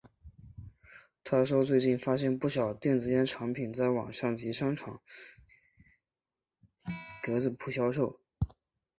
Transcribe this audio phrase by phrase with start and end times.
[1.23, 4.99] 他说最近发现不少电子烟产品在网上及商场
[7.21, 8.19] 格仔铺销售。